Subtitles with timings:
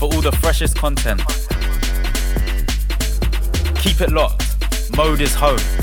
[0.00, 1.20] for all the freshest content.
[3.76, 4.46] Keep it locked.
[4.96, 5.79] Mode is home.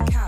[0.00, 0.27] A cap.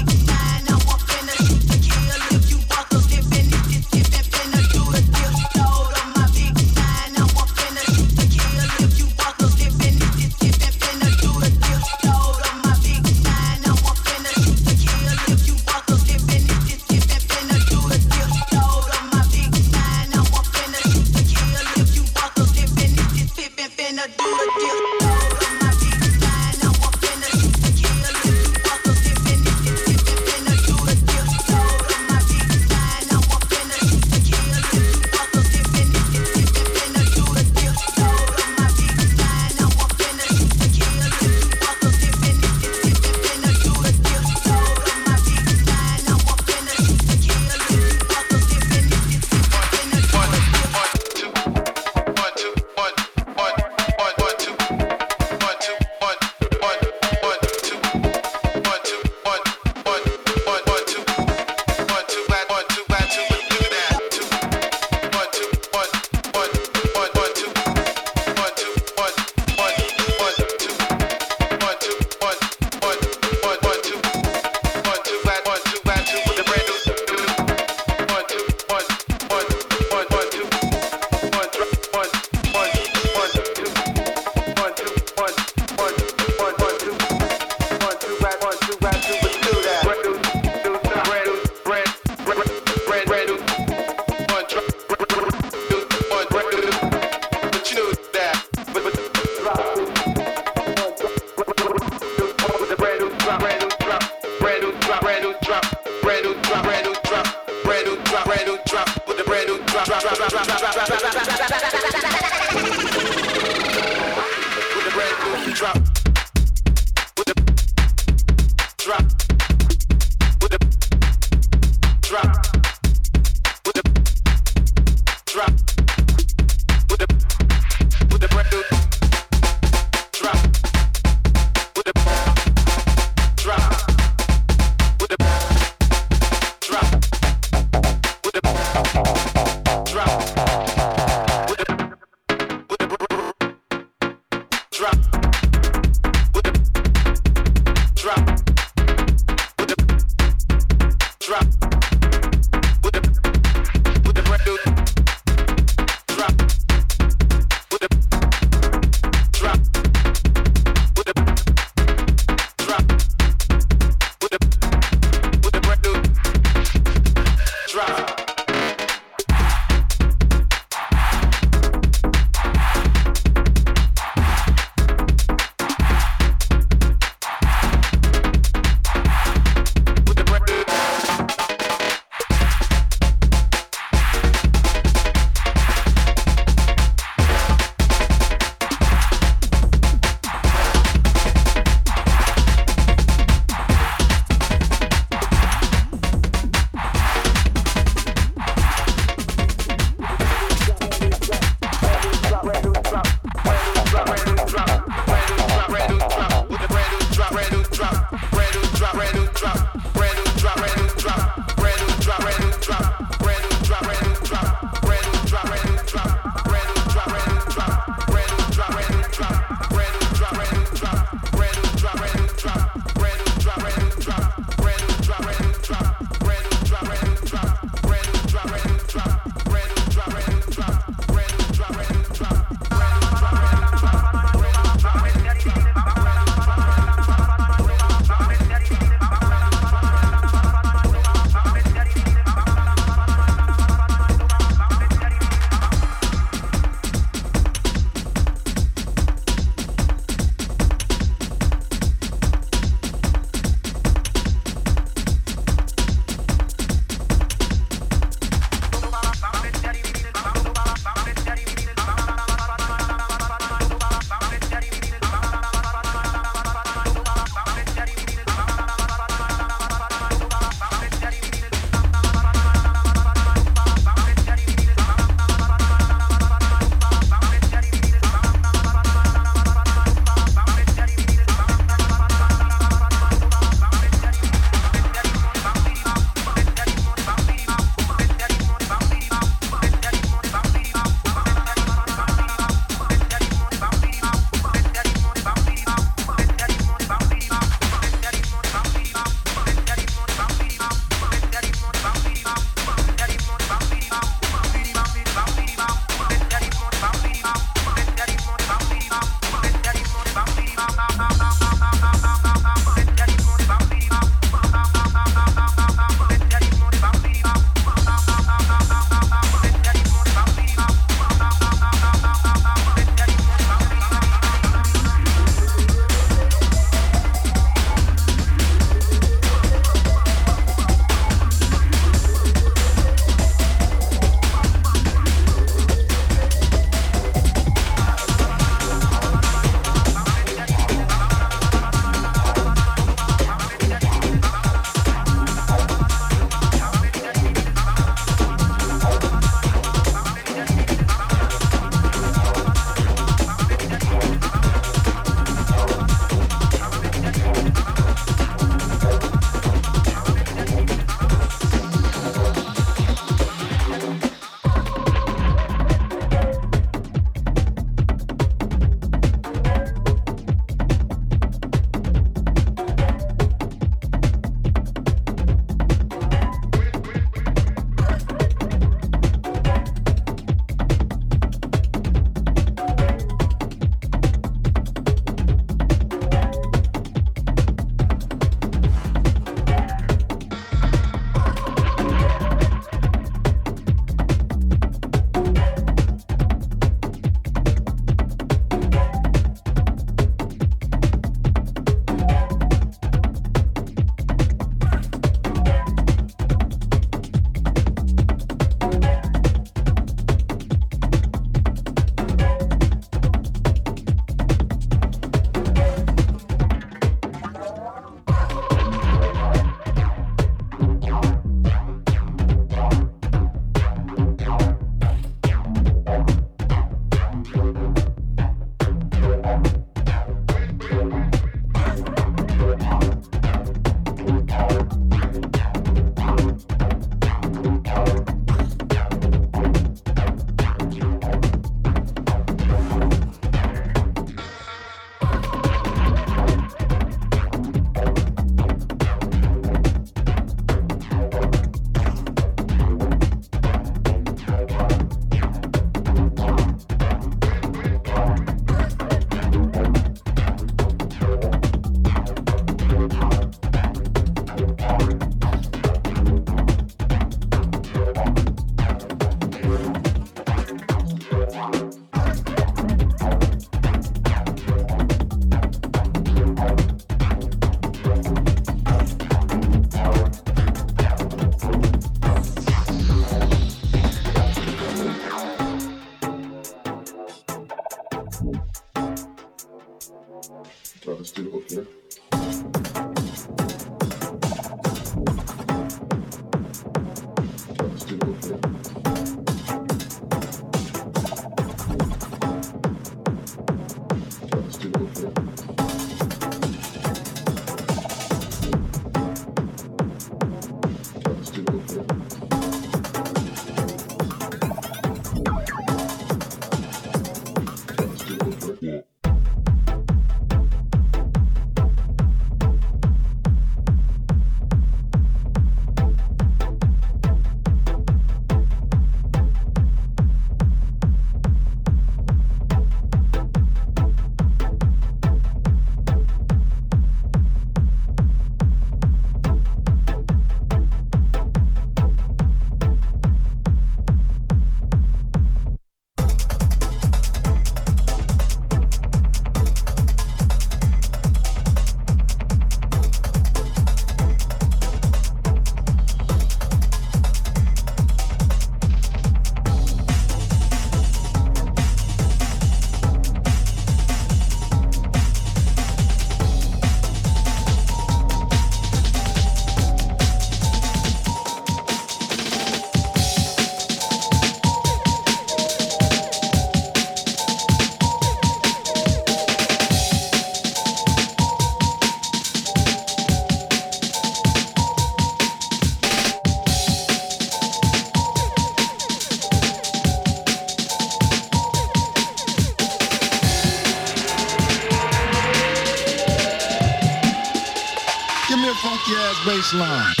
[599.41, 600.00] Funky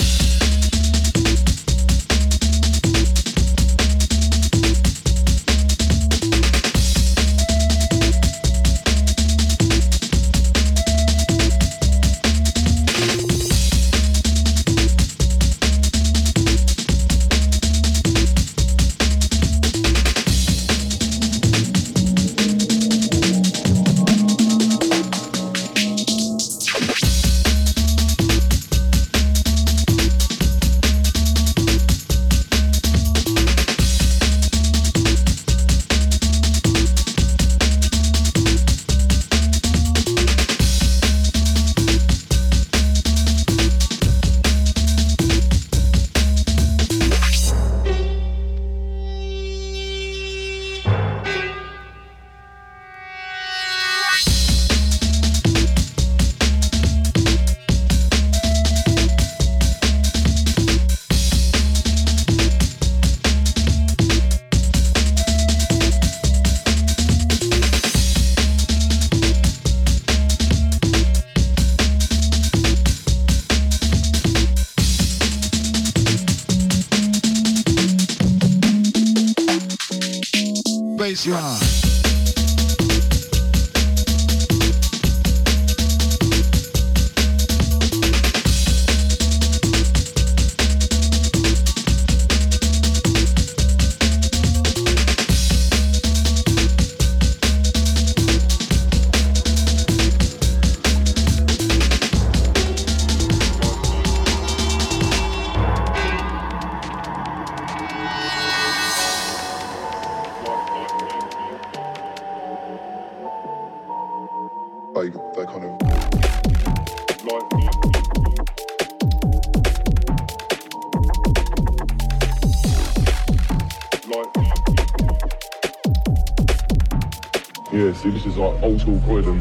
[128.81, 129.37] this is like old school Croydon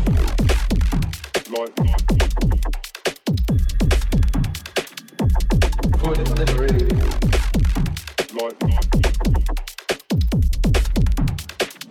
[1.51, 1.75] like
[5.99, 6.89] Croydon's never really
[8.35, 8.57] like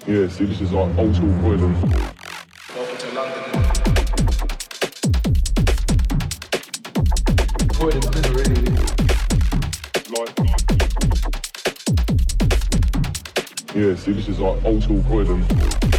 [0.08, 1.74] yeah see this is like old school Croydon
[2.76, 3.44] welcome to London.
[7.80, 8.64] Really
[10.18, 10.34] like
[13.76, 15.99] yeah see this is like old school Croydon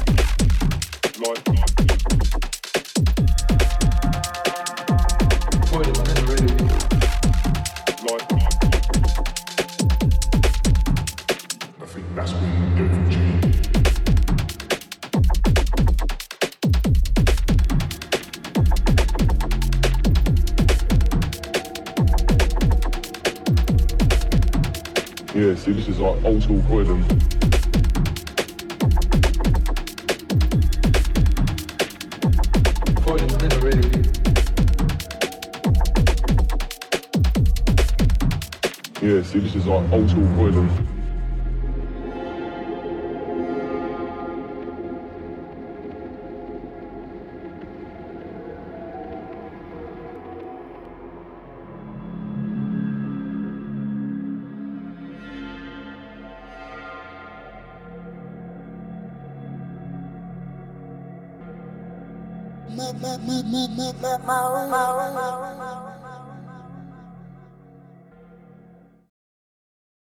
[26.31, 26.61] old school
[33.61, 33.91] really
[39.01, 41.00] Yeah, see, this is like old school Croydon.